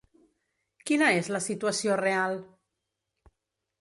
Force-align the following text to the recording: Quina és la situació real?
Quina 0.91 1.11
és 1.19 1.29
la 1.35 1.43
situació 1.49 1.99
real? 2.03 2.39